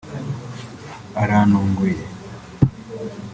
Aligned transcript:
arantunguye 1.21 2.03